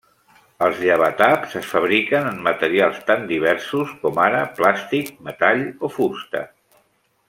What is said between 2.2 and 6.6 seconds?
en materials tan diversos com ara plàstic, metall o fusta.